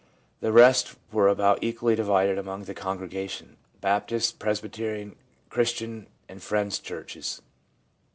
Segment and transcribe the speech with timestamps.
[0.39, 5.15] The rest were about equally divided among the Congrega tional, Baptist, Presbyterian,
[5.51, 7.43] Christian and Friend's Churches.